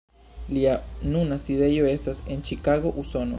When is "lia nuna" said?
0.55-1.37